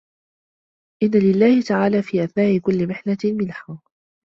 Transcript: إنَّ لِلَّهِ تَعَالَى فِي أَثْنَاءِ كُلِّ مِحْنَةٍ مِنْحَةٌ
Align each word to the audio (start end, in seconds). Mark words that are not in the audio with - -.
إنَّ 1.03 1.09
لِلَّهِ 1.09 1.61
تَعَالَى 1.61 2.01
فِي 2.03 2.23
أَثْنَاءِ 2.23 2.57
كُلِّ 2.57 2.87
مِحْنَةٍ 2.87 3.17
مِنْحَةٌ 3.25 3.81